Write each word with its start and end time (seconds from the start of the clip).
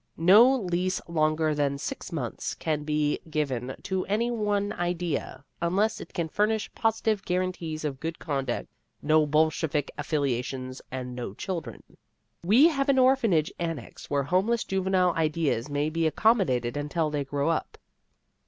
No 0.17 0.55
lease 0.55 0.99
longer 1.07 1.53
than 1.53 1.77
six 1.77 2.11
months 2.11 2.55
can 2.55 2.83
be 2.83 3.19
given 3.29 3.75
to 3.83 4.03
any 4.07 4.31
one 4.31 4.73
idea, 4.73 5.45
unless 5.61 6.01
it 6.01 6.11
can 6.11 6.27
furnish 6.27 6.73
positive 6.73 7.23
guarantees 7.23 7.85
of 7.85 7.99
good 7.99 8.17
conduct, 8.17 8.67
no 9.03 9.27
bolshevik 9.27 9.91
affiliations 9.99 10.81
and 10.89 11.15
no 11.15 11.35
children. 11.35 11.83
We 12.43 12.67
have 12.69 12.89
an 12.89 12.97
orphanage 12.97 13.53
annex 13.59 14.09
where 14.09 14.23
homeless 14.23 14.63
juvenile 14.63 15.11
ideas 15.13 15.69
may 15.69 15.87
be 15.91 16.07
accommodated 16.07 16.75
until 16.75 17.11
they 17.11 17.23
grow 17.23 17.49
up. 17.49 17.77